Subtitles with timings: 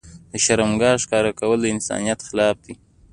[0.31, 2.73] د شرمګاه ښکاره کول د انسانيت خلاف دي.